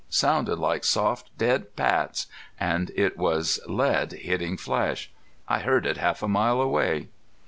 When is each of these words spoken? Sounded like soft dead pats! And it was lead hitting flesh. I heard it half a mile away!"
Sounded 0.09 0.57
like 0.57 0.83
soft 0.83 1.29
dead 1.37 1.75
pats! 1.75 2.25
And 2.59 2.89
it 2.95 3.19
was 3.19 3.59
lead 3.67 4.13
hitting 4.13 4.57
flesh. 4.57 5.11
I 5.47 5.59
heard 5.59 5.85
it 5.85 5.97
half 5.97 6.23
a 6.23 6.27
mile 6.27 6.59
away!" 6.59 7.09